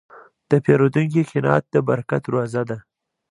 [0.49, 2.77] د پیرودونکي قناعت د برکت دروازه ده.